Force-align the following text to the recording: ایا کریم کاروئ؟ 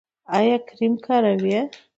ایا 0.37 0.57
کریم 0.69 0.93
کاروئ؟ 1.05 1.57